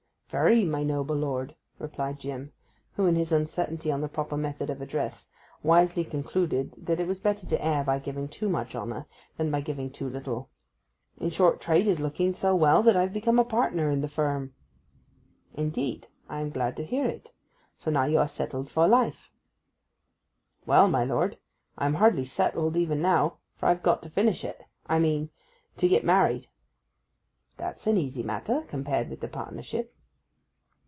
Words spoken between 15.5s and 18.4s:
'Indeed; I am glad to hear it. So now you are